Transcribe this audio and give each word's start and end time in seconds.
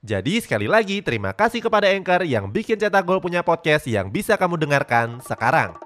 Jadi 0.00 0.40
sekali 0.40 0.64
lagi 0.64 1.04
terima 1.04 1.36
kasih 1.36 1.60
kepada 1.60 1.92
Anchor 1.92 2.24
yang 2.24 2.48
bikin 2.48 2.80
Cetak 2.80 3.04
Gol 3.04 3.20
punya 3.20 3.44
podcast 3.44 3.84
yang 3.84 4.08
bisa 4.08 4.32
kamu 4.40 4.56
dengarkan 4.56 5.20
sekarang. 5.20 5.76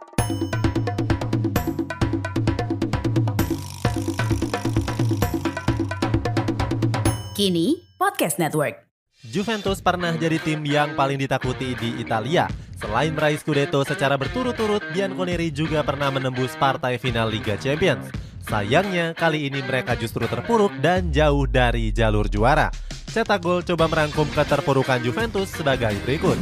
Kini 7.35 7.83
Podcast 7.99 8.39
Network. 8.39 8.87
Juventus 9.27 9.83
pernah 9.83 10.15
jadi 10.15 10.39
tim 10.39 10.63
yang 10.63 10.95
paling 10.95 11.19
ditakuti 11.19 11.75
di 11.75 11.99
Italia. 11.99 12.47
Selain 12.79 13.11
meraih 13.11 13.43
Scudetto 13.43 13.83
secara 13.83 14.15
berturut-turut, 14.15 14.95
Bianconeri 14.95 15.51
juga 15.51 15.83
pernah 15.83 16.15
menembus 16.15 16.55
partai 16.55 17.03
final 17.03 17.35
Liga 17.35 17.59
Champions. 17.59 18.15
Sayangnya, 18.47 19.11
kali 19.19 19.51
ini 19.51 19.59
mereka 19.67 19.99
justru 19.99 20.23
terpuruk 20.31 20.71
dan 20.79 21.11
jauh 21.11 21.51
dari 21.51 21.91
jalur 21.91 22.31
juara. 22.31 22.71
Cetak 23.15 23.47
Gol 23.47 23.63
coba 23.63 23.87
merangkum 23.87 24.27
keterpurukan 24.27 24.99
Juventus 24.99 25.47
sebagai 25.55 25.95
berikut. 26.03 26.35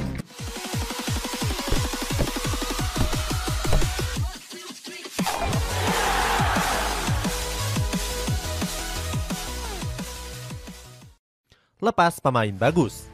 Lepas 11.77 12.17
pemain 12.25 12.57
bagus. 12.57 13.05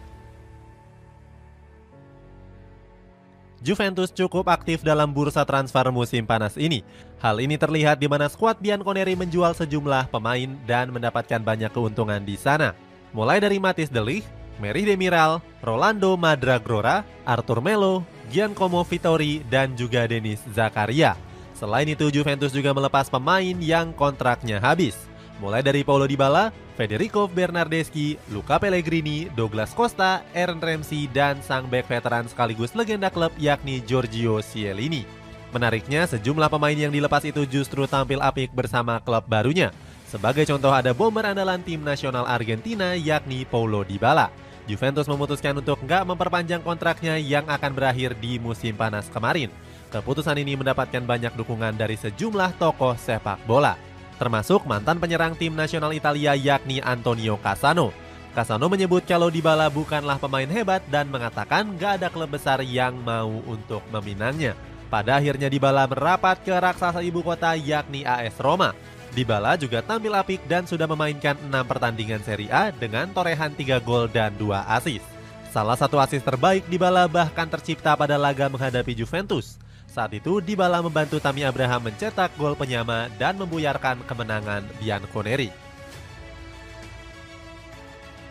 Juventus 3.59 4.15
cukup 4.15 4.47
aktif 4.55 4.87
dalam 4.87 5.11
bursa 5.11 5.43
transfer 5.43 5.91
musim 5.91 6.23
panas 6.23 6.55
ini. 6.55 6.87
Hal 7.19 7.43
ini 7.43 7.59
terlihat 7.59 7.99
di 7.99 8.07
mana 8.07 8.31
skuad 8.31 8.63
Bianconeri 8.63 9.19
menjual 9.19 9.51
sejumlah 9.59 10.15
pemain 10.15 10.55
dan 10.63 10.95
mendapatkan 10.95 11.43
banyak 11.43 11.75
keuntungan 11.75 12.23
di 12.23 12.39
sana. 12.39 12.87
Mulai 13.17 13.41
dari 13.41 13.57
Matis 13.57 13.89
Delich, 13.89 14.25
Meri 14.61 14.85
Demiral, 14.85 15.41
Rolando 15.65 16.13
Madragrora, 16.19 17.07
Arthur 17.25 17.65
Melo, 17.65 18.05
Giancomo 18.29 18.85
Vittori, 18.85 19.41
dan 19.49 19.73
juga 19.73 20.05
Denis 20.05 20.45
Zakaria. 20.53 21.17
Selain 21.57 21.89
itu, 21.89 22.13
Juventus 22.13 22.53
juga 22.53 22.71
melepas 22.77 23.09
pemain 23.09 23.57
yang 23.59 23.91
kontraknya 23.97 24.61
habis. 24.61 24.95
Mulai 25.39 25.63
dari 25.63 25.87
Paulo 25.87 26.05
Dybala, 26.05 26.51
Federico 26.79 27.27
Bernardeschi, 27.27 28.19
Luca 28.31 28.59
Pellegrini, 28.59 29.27
Douglas 29.35 29.75
Costa, 29.75 30.23
Aaron 30.35 30.63
Ramsey, 30.63 31.11
dan 31.11 31.43
sang 31.43 31.67
back 31.67 31.91
veteran 31.91 32.27
sekaligus 32.31 32.75
legenda 32.75 33.11
klub 33.11 33.35
yakni 33.39 33.83
Giorgio 33.83 34.39
Cielini. 34.43 35.03
Menariknya, 35.51 36.05
sejumlah 36.05 36.53
pemain 36.53 36.77
yang 36.77 36.93
dilepas 36.93 37.25
itu 37.25 37.49
justru 37.49 37.89
tampil 37.89 38.21
apik 38.21 38.53
bersama 38.53 39.01
klub 39.01 39.25
barunya. 39.27 39.73
Sebagai 40.09 40.49
contoh 40.49 40.73
ada 40.73 40.97
bomber 40.97 41.29
andalan 41.29 41.61
tim 41.61 41.85
nasional 41.85 42.25
Argentina 42.25 42.97
yakni 42.97 43.45
Paulo 43.45 43.85
Dybala. 43.85 44.33
Juventus 44.65 45.05
memutuskan 45.05 45.57
untuk 45.57 45.81
nggak 45.85 46.09
memperpanjang 46.09 46.65
kontraknya 46.65 47.21
yang 47.21 47.45
akan 47.45 47.73
berakhir 47.77 48.17
di 48.17 48.41
musim 48.41 48.73
panas 48.73 49.09
kemarin. 49.13 49.53
Keputusan 49.93 50.37
ini 50.41 50.57
mendapatkan 50.57 51.05
banyak 51.05 51.33
dukungan 51.37 51.77
dari 51.77 51.97
sejumlah 51.97 52.57
tokoh 52.61 52.97
sepak 52.97 53.41
bola 53.49 53.89
termasuk 54.19 54.67
mantan 54.67 54.99
penyerang 54.99 55.39
tim 55.39 55.55
nasional 55.55 55.95
Italia 55.95 56.35
yakni 56.35 56.83
Antonio 56.83 57.39
Cassano. 57.39 57.95
Cassano 58.35 58.67
menyebut 58.67 59.07
kalau 59.07 59.31
Dybala 59.31 59.71
bukanlah 59.71 60.19
pemain 60.19 60.47
hebat 60.51 60.83
dan 60.91 61.09
mengatakan 61.09 61.79
gak 61.79 62.03
ada 62.03 62.09
klub 62.11 62.29
besar 62.29 62.61
yang 62.61 62.99
mau 63.01 63.31
untuk 63.47 63.81
meminangnya. 63.95 64.59
Pada 64.93 65.17
akhirnya 65.17 65.49
Dybala 65.49 65.87
merapat 65.89 66.43
ke 66.43 66.53
raksasa 66.53 67.01
ibu 67.01 67.23
kota 67.23 67.55
yakni 67.55 68.05
AS 68.05 68.37
Roma. 68.43 68.75
Dybala 69.17 69.57
juga 69.57 69.81
tampil 69.81 70.13
apik 70.13 70.45
dan 70.45 70.69
sudah 70.69 70.85
memainkan 70.85 71.35
6 71.41 71.51
pertandingan 71.65 72.21
Serie 72.21 72.53
A 72.53 72.69
dengan 72.69 73.09
torehan 73.11 73.51
3 73.57 73.81
gol 73.81 74.07
dan 74.09 74.37
2 74.37 74.53
asis. 74.79 75.01
Salah 75.49 75.81
satu 75.81 75.97
asis 75.97 76.21
terbaik 76.21 76.69
Dybala 76.69 77.09
bahkan 77.09 77.49
tercipta 77.49 77.97
pada 77.97 78.21
laga 78.21 78.53
menghadapi 78.53 78.93
Juventus. 78.93 79.57
Saat 79.89 80.13
itu 80.13 80.45
Dybala 80.45 80.85
membantu 80.85 81.17
Tami 81.17 81.43
Abraham 81.43 81.89
mencetak 81.89 82.37
gol 82.37 82.53
penyama 82.53 83.09
dan 83.17 83.41
membuyarkan 83.41 84.05
kemenangan 84.05 84.63
Bianconeri. 84.77 85.49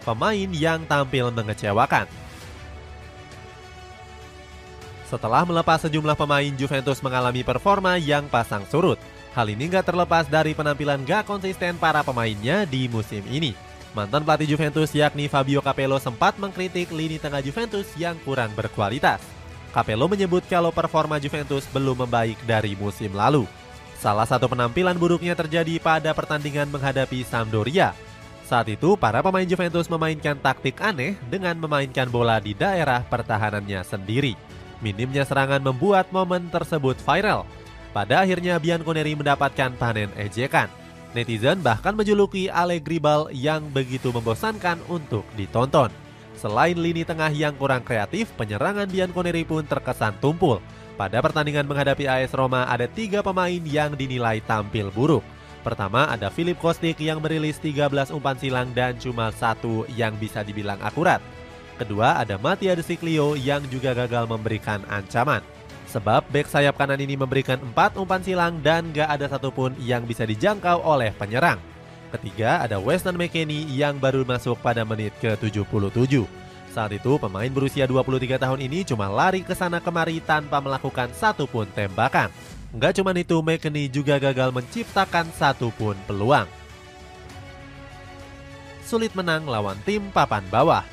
Pemain 0.06 0.50
yang 0.56 0.86
tampil 0.88 1.34
mengecewakan. 1.34 2.08
Setelah 5.10 5.44
melepas 5.44 5.84
sejumlah 5.84 6.16
pemain, 6.16 6.52
Juventus 6.56 7.00
mengalami 7.00 7.44
performa 7.44 7.96
yang 8.00 8.28
pasang 8.32 8.64
surut. 8.68 9.00
Hal 9.38 9.54
ini 9.54 9.70
gak 9.70 9.94
terlepas 9.94 10.26
dari 10.26 10.58
penampilan 10.58 11.06
gak 11.06 11.30
konsisten 11.30 11.78
para 11.78 12.02
pemainnya 12.02 12.66
di 12.66 12.90
musim 12.90 13.22
ini. 13.30 13.54
Mantan 13.94 14.26
pelatih 14.26 14.58
Juventus 14.58 14.90
yakni 14.98 15.30
Fabio 15.30 15.62
Capello 15.62 16.02
sempat 16.02 16.42
mengkritik 16.42 16.90
lini 16.90 17.22
tengah 17.22 17.46
Juventus 17.46 17.86
yang 18.02 18.18
kurang 18.26 18.50
berkualitas. 18.58 19.22
Capello 19.70 20.10
menyebut 20.10 20.42
kalau 20.50 20.74
performa 20.74 21.22
Juventus 21.22 21.70
belum 21.70 22.10
membaik 22.10 22.42
dari 22.50 22.74
musim 22.82 23.14
lalu. 23.14 23.46
Salah 24.02 24.26
satu 24.26 24.50
penampilan 24.50 24.98
buruknya 24.98 25.38
terjadi 25.38 25.78
pada 25.78 26.18
pertandingan 26.18 26.74
menghadapi 26.74 27.22
Sampdoria. 27.22 27.94
Saat 28.42 28.74
itu, 28.74 28.98
para 28.98 29.22
pemain 29.22 29.46
Juventus 29.46 29.86
memainkan 29.86 30.34
taktik 30.42 30.82
aneh 30.82 31.14
dengan 31.30 31.54
memainkan 31.62 32.10
bola 32.10 32.42
di 32.42 32.58
daerah 32.58 33.06
pertahanannya 33.06 33.86
sendiri. 33.86 34.34
Minimnya 34.82 35.30
serangan 35.30 35.62
membuat 35.62 36.10
momen 36.10 36.50
tersebut 36.50 36.98
viral. 37.06 37.46
Pada 37.98 38.22
akhirnya 38.22 38.62
Bianconeri 38.62 39.18
mendapatkan 39.18 39.74
panen 39.74 40.14
ejekan. 40.14 40.70
Netizen 41.18 41.66
bahkan 41.66 41.98
menjuluki 41.98 42.46
Allegri 42.46 43.02
Ball 43.02 43.34
yang 43.34 43.74
begitu 43.74 44.14
membosankan 44.14 44.78
untuk 44.86 45.26
ditonton. 45.34 45.90
Selain 46.38 46.78
lini 46.78 47.02
tengah 47.02 47.34
yang 47.34 47.58
kurang 47.58 47.82
kreatif, 47.82 48.30
penyerangan 48.38 48.86
Bianconeri 48.86 49.42
pun 49.42 49.66
terkesan 49.66 50.14
tumpul. 50.22 50.62
Pada 50.94 51.26
pertandingan 51.26 51.66
menghadapi 51.66 52.06
AS 52.06 52.38
Roma 52.38 52.70
ada 52.70 52.86
tiga 52.86 53.26
pemain 53.26 53.66
yang 53.66 53.98
dinilai 53.98 54.46
tampil 54.46 54.94
buruk. 54.94 55.26
Pertama 55.66 56.06
ada 56.06 56.30
Philip 56.30 56.62
Kostik 56.62 57.02
yang 57.02 57.18
merilis 57.18 57.58
13 57.58 58.14
umpan 58.14 58.38
silang 58.38 58.70
dan 58.78 58.94
cuma 59.02 59.34
satu 59.34 59.90
yang 59.98 60.14
bisa 60.22 60.46
dibilang 60.46 60.78
akurat. 60.86 61.18
Kedua 61.82 62.22
ada 62.22 62.38
Mattia 62.38 62.78
De 62.78 62.86
Siglio 62.86 63.34
yang 63.34 63.66
juga 63.74 63.98
gagal 63.98 64.30
memberikan 64.30 64.86
ancaman. 64.86 65.57
Sebab 65.98 66.30
back 66.30 66.46
sayap 66.46 66.78
kanan 66.78 67.02
ini 67.02 67.18
memberikan 67.18 67.58
4 67.74 67.98
umpan 67.98 68.22
silang 68.22 68.62
dan 68.62 68.94
gak 68.94 69.10
ada 69.18 69.26
satupun 69.26 69.74
yang 69.82 70.06
bisa 70.06 70.30
dijangkau 70.30 70.86
oleh 70.86 71.10
penyerang. 71.18 71.58
Ketiga 72.14 72.62
ada 72.62 72.78
Weston 72.78 73.18
McKennie 73.18 73.66
yang 73.74 73.98
baru 73.98 74.22
masuk 74.22 74.62
pada 74.62 74.86
menit 74.86 75.10
ke-77. 75.18 76.22
Saat 76.70 76.94
itu 76.94 77.18
pemain 77.18 77.50
berusia 77.50 77.90
23 77.90 78.38
tahun 78.38 78.60
ini 78.62 78.86
cuma 78.86 79.10
lari 79.10 79.42
ke 79.42 79.58
sana 79.58 79.82
kemari 79.82 80.22
tanpa 80.22 80.62
melakukan 80.62 81.10
satu 81.18 81.50
pun 81.50 81.66
tembakan. 81.74 82.30
Nggak 82.78 83.02
cuma 83.02 83.10
itu, 83.18 83.42
McKennie 83.42 83.90
juga 83.90 84.22
gagal 84.22 84.54
menciptakan 84.54 85.34
satu 85.34 85.74
pun 85.74 85.98
peluang. 86.06 86.46
Sulit 88.86 89.18
menang 89.18 89.50
lawan 89.50 89.82
tim 89.82 90.14
papan 90.14 90.46
bawah. 90.54 90.86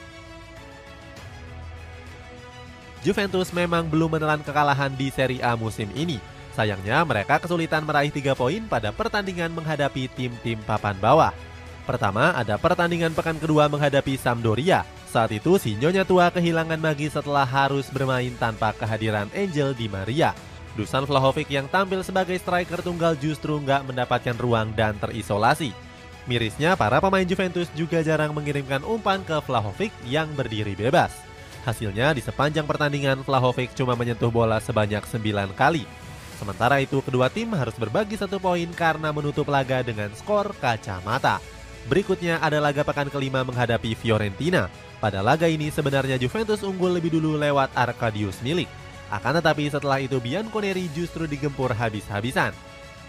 Juventus 3.05 3.53
memang 3.53 3.85
belum 3.85 4.17
menelan 4.17 4.41
kekalahan 4.41 4.89
di 4.97 5.13
Serie 5.13 5.45
A 5.45 5.53
musim 5.61 5.93
ini. 5.93 6.17
Sayangnya 6.57 7.05
mereka 7.05 7.37
kesulitan 7.37 7.85
meraih 7.85 8.09
3 8.09 8.33
poin 8.33 8.65
pada 8.65 8.97
pertandingan 8.97 9.53
menghadapi 9.53 10.09
tim-tim 10.17 10.57
papan 10.65 10.97
bawah. 10.97 11.37
Pertama 11.85 12.33
ada 12.33 12.57
pertandingan 12.57 13.13
pekan 13.13 13.37
kedua 13.37 13.69
menghadapi 13.69 14.17
Sampdoria. 14.17 14.89
Saat 15.05 15.37
itu 15.37 15.61
si 15.61 15.77
Nyonya 15.77 16.09
Tua 16.09 16.33
kehilangan 16.33 16.81
magi 16.81 17.13
setelah 17.13 17.45
harus 17.45 17.93
bermain 17.93 18.33
tanpa 18.41 18.73
kehadiran 18.73 19.29
Angel 19.37 19.77
Di 19.77 19.85
Maria. 19.85 20.33
Dusan 20.73 21.05
Vlahovic 21.05 21.53
yang 21.53 21.69
tampil 21.69 22.01
sebagai 22.01 22.41
striker 22.41 22.81
tunggal 22.81 23.21
justru 23.21 23.61
nggak 23.61 23.85
mendapatkan 23.85 24.35
ruang 24.41 24.73
dan 24.73 24.97
terisolasi. 24.97 25.77
Mirisnya 26.25 26.73
para 26.73 27.05
pemain 27.05 27.29
Juventus 27.29 27.69
juga 27.77 28.01
jarang 28.01 28.33
mengirimkan 28.33 28.81
umpan 28.81 29.21
ke 29.29 29.37
Vlahovic 29.45 29.93
yang 30.09 30.33
berdiri 30.33 30.73
bebas. 30.73 31.34
Hasilnya 31.65 32.13
di 32.13 32.21
sepanjang 32.21 32.69
pertandingan 32.69 33.25
Vlahovic 33.25 33.73
cuma 33.73 33.97
menyentuh 33.97 34.29
bola 34.29 34.61
sebanyak 34.61 35.01
9 35.09 35.57
kali 35.57 35.89
Sementara 36.35 36.83
itu, 36.83 36.99
kedua 37.01 37.31
tim 37.31 37.49
harus 37.55 37.73
berbagi 37.79 38.19
satu 38.19 38.43
poin 38.43 38.67
karena 38.75 39.15
menutup 39.15 39.47
laga 39.47 39.81
dengan 39.87 40.11
skor 40.13 40.51
kacamata. 40.59 41.39
Berikutnya 41.87 42.43
ada 42.43 42.59
laga 42.59 42.83
pekan 42.83 43.09
kelima 43.09 43.47
menghadapi 43.47 43.95
Fiorentina. 43.95 44.67
Pada 44.99 45.21
laga 45.21 45.47
ini 45.47 45.69
sebenarnya 45.69 46.17
Juventus 46.17 46.65
unggul 46.65 46.97
lebih 46.97 47.17
dulu 47.17 47.37
lewat 47.37 47.77
Arkadius 47.77 48.41
Milik. 48.41 48.67
Akan 49.13 49.37
tetapi 49.37 49.69
setelah 49.69 50.01
itu 50.01 50.21
Bianconeri 50.21 50.91
justru 50.97 51.29
digempur 51.29 51.71
habis-habisan. 51.71 52.57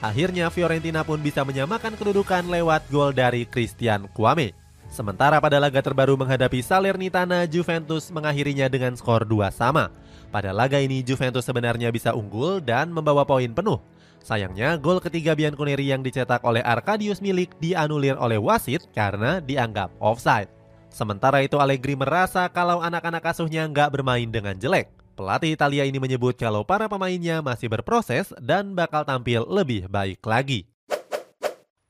Akhirnya 0.04 0.52
Fiorentina 0.52 1.08
pun 1.08 1.18
bisa 1.24 1.42
menyamakan 1.48 1.96
kedudukan 1.96 2.46
lewat 2.52 2.88
gol 2.92 3.16
dari 3.16 3.48
Christian 3.48 4.12
Kwame. 4.12 4.65
Sementara 4.90 5.42
pada 5.44 5.60
laga 5.60 5.82
terbaru 5.84 6.16
menghadapi 6.16 6.64
Salernitana, 6.64 7.44
Juventus 7.50 8.08
mengakhirinya 8.14 8.72
dengan 8.72 8.96
skor 8.96 9.28
2 9.28 9.52
sama. 9.52 9.92
Pada 10.32 10.52
laga 10.52 10.80
ini 10.80 11.04
Juventus 11.04 11.48
sebenarnya 11.48 11.92
bisa 11.92 12.12
unggul 12.12 12.60
dan 12.64 12.92
membawa 12.92 13.24
poin 13.24 13.52
penuh. 13.52 13.80
Sayangnya 14.26 14.82
gol 14.82 14.98
ketiga 14.98 15.38
Bianconeri 15.38 15.94
yang 15.94 16.02
dicetak 16.02 16.42
oleh 16.42 16.66
Arkadius 16.66 17.22
Milik 17.22 17.54
dianulir 17.62 18.18
oleh 18.18 18.42
wasit 18.42 18.90
karena 18.98 19.38
dianggap 19.38 19.94
offside. 20.02 20.50
Sementara 20.90 21.46
itu 21.46 21.62
Allegri 21.62 21.94
merasa 21.94 22.50
kalau 22.50 22.82
anak-anak 22.82 23.22
asuhnya 23.22 23.70
nggak 23.70 23.94
bermain 23.94 24.26
dengan 24.26 24.58
jelek. 24.58 24.90
Pelatih 25.16 25.56
Italia 25.56 25.88
ini 25.88 26.02
menyebut 26.02 26.36
kalau 26.36 26.68
para 26.68 26.92
pemainnya 26.92 27.40
masih 27.40 27.72
berproses 27.72 28.36
dan 28.42 28.76
bakal 28.76 29.08
tampil 29.08 29.48
lebih 29.48 29.88
baik 29.88 30.20
lagi. 30.28 30.68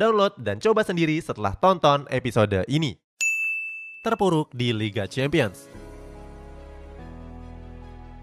Download 0.00 0.32
dan 0.40 0.56
coba 0.56 0.80
sendiri 0.80 1.20
setelah 1.20 1.52
tonton 1.60 2.08
episode 2.08 2.64
ini. 2.72 2.96
Terpuruk 4.00 4.48
di 4.56 4.72
Liga 4.72 5.04
Champions. 5.04 5.68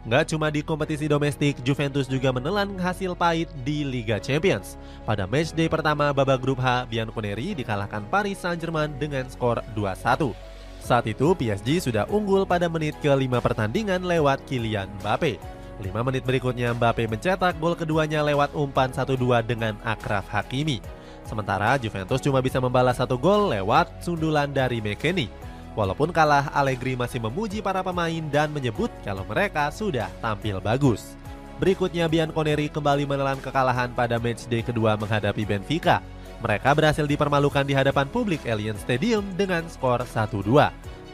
Nggak 0.10 0.34
cuma 0.34 0.50
di 0.50 0.66
kompetisi 0.66 1.06
domestik, 1.06 1.62
Juventus 1.62 2.10
juga 2.10 2.34
menelan 2.34 2.82
hasil 2.82 3.14
pahit 3.14 3.46
di 3.62 3.86
Liga 3.86 4.18
Champions. 4.18 4.74
Pada 5.06 5.30
matchday 5.30 5.70
pertama 5.70 6.10
babak 6.10 6.42
grup 6.42 6.58
H, 6.58 6.90
Bianconeri 6.90 7.54
dikalahkan 7.54 8.10
Paris 8.10 8.42
Saint-Germain 8.42 8.90
dengan 8.98 9.30
skor 9.30 9.62
2-1. 9.78 10.34
Saat 10.82 11.06
itu 11.06 11.38
PSG 11.38 11.94
sudah 11.94 12.10
unggul 12.10 12.50
pada 12.50 12.66
menit 12.66 12.98
ke-5 13.06 13.38
pertandingan 13.38 14.02
lewat 14.02 14.42
Kylian 14.50 14.90
Mbappe. 15.06 15.38
5 15.78 15.94
menit 15.94 16.26
berikutnya 16.26 16.74
Mbappe 16.74 17.06
mencetak 17.06 17.54
gol 17.62 17.78
keduanya 17.78 18.26
lewat 18.26 18.58
umpan 18.58 18.90
1-2 18.90 19.46
dengan 19.46 19.78
Akraf 19.86 20.26
Hakimi. 20.34 20.97
Sementara 21.28 21.76
Juventus 21.76 22.24
cuma 22.24 22.40
bisa 22.40 22.64
membalas 22.64 22.96
satu 22.96 23.20
gol 23.20 23.52
lewat 23.52 24.00
sundulan 24.00 24.48
dari 24.48 24.80
McKennie. 24.80 25.28
Walaupun 25.76 26.10
kalah, 26.10 26.50
Allegri 26.56 26.98
masih 26.98 27.22
memuji 27.22 27.62
para 27.62 27.86
pemain 27.86 28.24
dan 28.34 28.50
menyebut 28.50 28.90
kalau 29.06 29.22
mereka 29.28 29.70
sudah 29.70 30.10
tampil 30.24 30.58
bagus. 30.58 31.14
Berikutnya 31.62 32.10
Bianconeri 32.10 32.72
kembali 32.72 33.06
menelan 33.06 33.38
kekalahan 33.44 33.94
pada 33.94 34.18
matchday 34.18 34.66
kedua 34.66 34.98
menghadapi 34.98 35.46
Benfica. 35.46 36.02
Mereka 36.42 36.70
berhasil 36.74 37.06
dipermalukan 37.06 37.66
di 37.66 37.78
hadapan 37.78 38.10
publik 38.10 38.46
Allianz 38.50 38.82
Stadium 38.82 39.26
dengan 39.38 39.66
skor 39.70 40.02
1-2. 40.02 40.48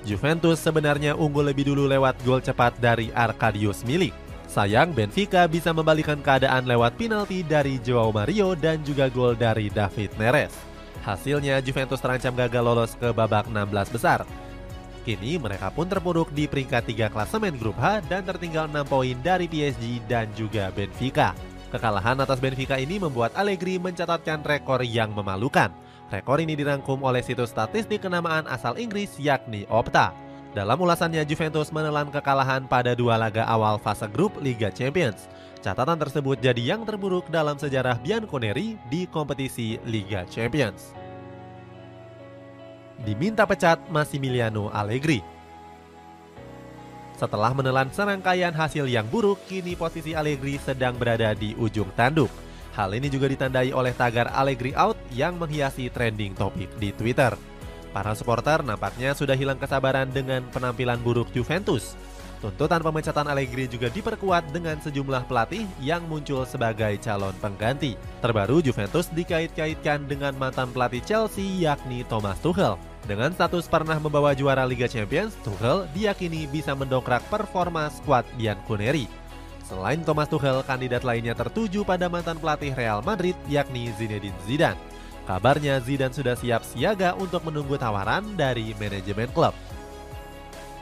Juventus 0.04 0.60
sebenarnya 0.60 1.16
unggul 1.16 1.48
lebih 1.48 1.72
dulu 1.72 1.88
lewat 1.88 2.20
gol 2.28 2.44
cepat 2.44 2.76
dari 2.80 3.08
Arkadius 3.16 3.88
Milik. 3.88 4.23
Sayang 4.54 4.94
Benfica 4.94 5.50
bisa 5.50 5.74
membalikan 5.74 6.22
keadaan 6.22 6.70
lewat 6.70 6.94
penalti 6.94 7.42
dari 7.42 7.82
Joao 7.82 8.14
Mario 8.14 8.54
dan 8.54 8.86
juga 8.86 9.10
gol 9.10 9.34
dari 9.34 9.66
David 9.66 10.14
Neres. 10.22 10.54
Hasilnya 11.02 11.58
Juventus 11.58 11.98
terancam 11.98 12.38
gagal 12.38 12.62
lolos 12.62 12.94
ke 12.94 13.10
babak 13.10 13.50
16 13.50 13.90
besar. 13.90 14.22
Kini 15.02 15.42
mereka 15.42 15.74
pun 15.74 15.90
terpuruk 15.90 16.30
di 16.38 16.46
peringkat 16.46 16.86
3 16.86 17.10
klasemen 17.10 17.58
grup 17.58 17.82
H 17.82 18.06
dan 18.06 18.30
tertinggal 18.30 18.70
6 18.70 18.86
poin 18.86 19.18
dari 19.26 19.50
PSG 19.50 20.06
dan 20.06 20.30
juga 20.38 20.70
Benfica. 20.70 21.34
Kekalahan 21.74 22.22
atas 22.22 22.38
Benfica 22.38 22.78
ini 22.78 23.02
membuat 23.02 23.34
Allegri 23.34 23.82
mencatatkan 23.82 24.46
rekor 24.46 24.86
yang 24.86 25.18
memalukan. 25.18 25.74
Rekor 26.14 26.38
ini 26.38 26.54
dirangkum 26.54 27.02
oleh 27.02 27.26
situs 27.26 27.50
statistik 27.50 28.06
kenamaan 28.06 28.46
asal 28.46 28.78
Inggris 28.78 29.18
yakni 29.18 29.66
Opta. 29.66 30.23
Dalam 30.54 30.78
ulasannya, 30.78 31.26
Juventus 31.26 31.74
menelan 31.74 32.14
kekalahan 32.14 32.70
pada 32.70 32.94
dua 32.94 33.18
laga 33.18 33.42
awal 33.50 33.82
fase 33.82 34.06
grup 34.06 34.38
Liga 34.38 34.70
Champions. 34.70 35.26
Catatan 35.66 35.98
tersebut 35.98 36.38
jadi 36.38 36.78
yang 36.78 36.86
terburuk 36.86 37.26
dalam 37.34 37.58
sejarah 37.58 37.98
Bianconeri 37.98 38.78
di 38.86 39.10
kompetisi 39.10 39.82
Liga 39.82 40.30
Champions. 40.30 40.94
Diminta 43.02 43.50
pecat 43.50 43.82
Massimiliano 43.90 44.70
Allegri. 44.70 45.26
Setelah 47.18 47.50
menelan 47.58 47.90
serangkaian 47.90 48.54
hasil 48.54 48.86
yang 48.86 49.10
buruk, 49.10 49.42
kini 49.50 49.74
posisi 49.74 50.14
Allegri 50.14 50.62
sedang 50.62 50.94
berada 51.02 51.34
di 51.34 51.58
ujung 51.58 51.90
tanduk. 51.98 52.30
Hal 52.78 52.94
ini 52.94 53.10
juga 53.10 53.26
ditandai 53.26 53.74
oleh 53.74 53.94
tagar 53.98 54.30
Allegri 54.30 54.78
out 54.78 55.02
yang 55.10 55.34
menghiasi 55.42 55.90
trending 55.90 56.38
topik 56.38 56.70
di 56.78 56.94
Twitter. 56.94 57.53
Para 57.94 58.18
supporter 58.18 58.66
nampaknya 58.66 59.14
sudah 59.14 59.38
hilang 59.38 59.62
kesabaran 59.62 60.10
dengan 60.10 60.42
penampilan 60.50 60.98
buruk 61.06 61.30
Juventus. 61.30 61.94
Tuntutan 62.44 62.84
pemecatan 62.84 63.24
Allegri 63.32 63.72
juga 63.72 63.88
diperkuat 63.88 64.52
dengan 64.52 64.76
sejumlah 64.76 65.32
pelatih 65.32 65.64
yang 65.80 66.04
muncul 66.12 66.44
sebagai 66.44 67.00
calon 67.00 67.32
pengganti. 67.40 67.96
Terbaru 68.20 68.60
Juventus 68.60 69.08
dikait-kaitkan 69.16 70.12
dengan 70.12 70.36
mantan 70.36 70.68
pelatih 70.76 71.00
Chelsea 71.08 71.64
yakni 71.64 72.04
Thomas 72.12 72.36
Tuchel. 72.44 72.76
Dengan 73.08 73.32
status 73.32 73.72
pernah 73.72 73.96
membawa 73.96 74.36
juara 74.36 74.68
Liga 74.68 74.92
Champions, 74.92 75.40
Tuchel 75.40 75.88
diyakini 75.96 76.44
bisa 76.52 76.76
mendongkrak 76.76 77.24
performa 77.32 77.88
skuad 77.88 78.28
Bianconeri. 78.36 79.08
Selain 79.64 80.04
Thomas 80.04 80.28
Tuchel, 80.28 80.60
kandidat 80.68 81.08
lainnya 81.08 81.32
tertuju 81.40 81.88
pada 81.88 82.12
mantan 82.12 82.36
pelatih 82.44 82.76
Real 82.76 83.00
Madrid 83.00 83.40
yakni 83.48 83.88
Zinedine 83.96 84.36
Zidane. 84.44 84.93
Kabarnya 85.24 85.80
Zidane 85.80 86.12
sudah 86.12 86.36
siap 86.36 86.68
siaga 86.68 87.16
untuk 87.16 87.48
menunggu 87.48 87.80
tawaran 87.80 88.36
dari 88.36 88.76
manajemen 88.76 89.32
klub. 89.32 89.56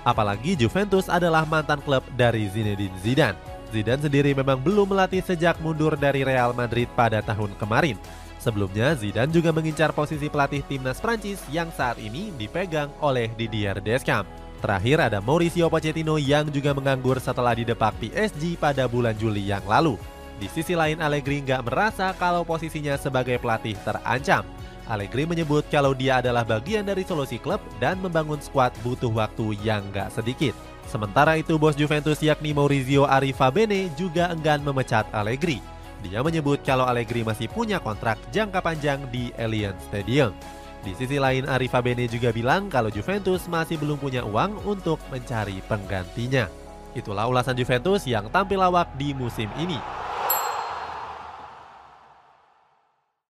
Apalagi 0.01 0.57
Juventus 0.57 1.05
adalah 1.05 1.45
mantan 1.45 1.77
klub 1.85 2.01
dari 2.17 2.49
Zinedine 2.49 2.97
Zidane. 3.05 3.37
Zidane 3.69 4.01
sendiri 4.01 4.33
memang 4.33 4.57
belum 4.57 4.89
melatih 4.89 5.21
sejak 5.21 5.61
mundur 5.61 5.93
dari 5.93 6.25
Real 6.25 6.57
Madrid 6.57 6.89
pada 6.97 7.21
tahun 7.21 7.53
kemarin. 7.61 7.95
Sebelumnya, 8.41 8.97
Zidane 8.97 9.29
juga 9.29 9.53
mengincar 9.53 9.93
posisi 9.93 10.25
pelatih 10.25 10.65
timnas 10.65 10.97
Prancis 10.97 11.37
yang 11.53 11.69
saat 11.69 12.01
ini 12.01 12.33
dipegang 12.33 12.89
oleh 12.97 13.29
Didier 13.37 13.77
Deschamps. 13.77 14.33
Terakhir 14.61 14.97
ada 15.09 15.21
Mauricio 15.21 15.69
Pochettino 15.69 16.17
yang 16.17 16.49
juga 16.49 16.73
menganggur 16.73 17.21
setelah 17.21 17.53
didepak 17.53 17.93
PSG 18.01 18.57
pada 18.57 18.89
bulan 18.89 19.13
Juli 19.13 19.45
yang 19.45 19.61
lalu. 19.69 19.97
Di 20.41 20.49
sisi 20.49 20.73
lain 20.73 20.97
Allegri 21.05 21.45
nggak 21.45 21.69
merasa 21.69 22.17
kalau 22.17 22.41
posisinya 22.41 22.97
sebagai 22.97 23.37
pelatih 23.37 23.77
terancam. 23.85 24.41
Allegri 24.89 25.29
menyebut 25.29 25.61
kalau 25.69 25.93
dia 25.93 26.17
adalah 26.17 26.41
bagian 26.41 26.81
dari 26.81 27.05
solusi 27.05 27.37
klub 27.37 27.61
dan 27.77 28.01
membangun 28.01 28.41
skuad 28.41 28.73
butuh 28.81 29.13
waktu 29.13 29.53
yang 29.61 29.85
nggak 29.93 30.09
sedikit. 30.09 30.57
Sementara 30.89 31.37
itu 31.37 31.61
bos 31.61 31.77
Juventus 31.77 32.17
yakni 32.25 32.57
Maurizio 32.57 33.05
Arrivabene 33.05 33.93
juga 33.93 34.33
enggan 34.33 34.65
memecat 34.65 35.05
Allegri. 35.13 35.61
Dia 36.01 36.25
menyebut 36.25 36.65
kalau 36.65 36.89
Allegri 36.89 37.21
masih 37.21 37.45
punya 37.45 37.77
kontrak 37.77 38.17
jangka 38.33 38.65
panjang 38.65 38.97
di 39.13 39.29
Allianz 39.37 39.77
Stadium. 39.93 40.33
Di 40.81 40.97
sisi 40.97 41.21
lain 41.21 41.45
Arrivabene 41.45 42.09
juga 42.09 42.33
bilang 42.33 42.65
kalau 42.65 42.89
Juventus 42.89 43.45
masih 43.45 43.77
belum 43.77 44.01
punya 44.01 44.25
uang 44.25 44.65
untuk 44.65 44.97
mencari 45.13 45.61
penggantinya. 45.69 46.49
Itulah 46.97 47.29
ulasan 47.29 47.53
Juventus 47.53 48.09
yang 48.09 48.25
tampil 48.33 48.57
lawak 48.57 48.89
di 48.97 49.13
musim 49.13 49.47
ini. 49.61 50.01